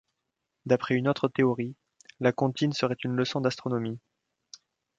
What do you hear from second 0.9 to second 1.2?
une